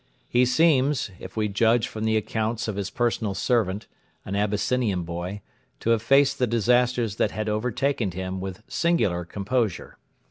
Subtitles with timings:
[0.27, 3.85] He seems, if we judge from the accounts of his personal servant,
[4.25, 5.41] an Abyssinian boy,
[5.79, 9.99] to have faced the disasters that had overtaken him with singular composure.